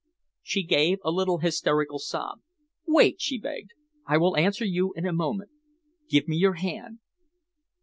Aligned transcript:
She 0.41 0.63
gave 0.63 0.97
a 1.03 1.11
little 1.11 1.37
hysterical 1.37 1.99
sob. 1.99 2.39
"Wait," 2.87 3.21
she 3.21 3.37
begged. 3.37 3.69
"I 4.07 4.17
will 4.17 4.35
answer 4.35 4.65
you 4.65 4.93
in 4.95 5.05
a 5.05 5.13
moment. 5.13 5.51
Give 6.09 6.27
me 6.27 6.37
your 6.37 6.53
hand." 6.55 6.97